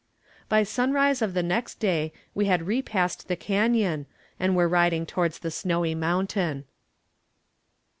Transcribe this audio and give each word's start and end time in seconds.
By 0.49 0.63
sunrise 0.63 1.21
of 1.21 1.35
the 1.35 1.43
next 1.43 1.75
day 1.79 2.11
we 2.33 2.45
had 2.47 2.65
repassed 2.65 3.27
the 3.27 3.35
canon, 3.35 4.07
and 4.39 4.55
were 4.55 4.67
riding 4.67 5.05
towards 5.05 5.37
the 5.37 5.51
snowy 5.51 5.93
mountain. 5.93 6.65